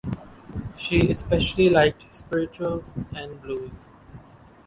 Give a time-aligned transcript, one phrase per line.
[0.77, 3.69] She especially liked spirituals and blues.